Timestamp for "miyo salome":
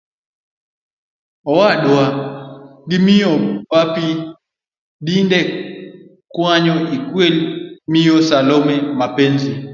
7.91-8.75